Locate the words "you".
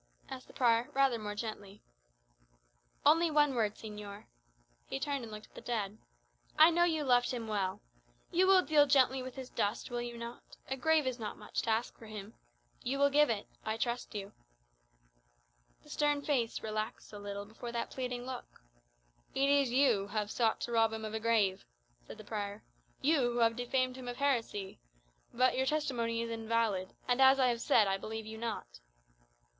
6.85-7.03, 8.31-8.47, 10.01-10.17, 12.81-12.97, 14.15-14.31, 19.69-20.07, 23.01-23.33, 28.25-28.39